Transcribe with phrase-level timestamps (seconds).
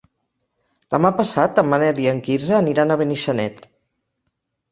[0.93, 3.61] Demà passat en Manel i en Quirze aniran a Benissanet.